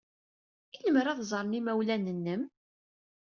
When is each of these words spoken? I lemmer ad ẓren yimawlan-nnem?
I 0.75 0.79
lemmer 0.79 1.05
ad 1.07 1.19
ẓren 1.31 1.55
yimawlan-nnem? 1.55 2.41